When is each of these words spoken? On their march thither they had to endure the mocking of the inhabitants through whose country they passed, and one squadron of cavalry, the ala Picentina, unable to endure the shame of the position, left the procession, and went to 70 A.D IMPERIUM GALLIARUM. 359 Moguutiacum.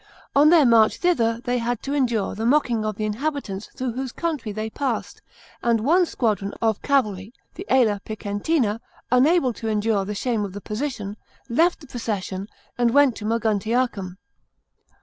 On 0.35 0.49
their 0.49 0.65
march 0.65 0.97
thither 0.97 1.41
they 1.41 1.59
had 1.59 1.83
to 1.83 1.93
endure 1.93 2.33
the 2.33 2.43
mocking 2.43 2.83
of 2.83 2.95
the 2.95 3.05
inhabitants 3.05 3.69
through 3.75 3.91
whose 3.91 4.11
country 4.11 4.51
they 4.51 4.71
passed, 4.71 5.21
and 5.61 5.79
one 5.81 6.07
squadron 6.07 6.55
of 6.59 6.81
cavalry, 6.81 7.35
the 7.53 7.67
ala 7.69 8.01
Picentina, 8.03 8.81
unable 9.11 9.53
to 9.53 9.67
endure 9.69 10.03
the 10.03 10.15
shame 10.15 10.43
of 10.43 10.53
the 10.53 10.59
position, 10.61 11.17
left 11.49 11.81
the 11.81 11.87
procession, 11.87 12.47
and 12.79 12.89
went 12.95 13.15
to 13.17 13.25
70 13.25 13.25
A.D 13.27 13.33
IMPERIUM 13.33 13.37
GALLIARUM. 13.37 13.59
359 13.59 14.17
Moguutiacum. 14.17 14.17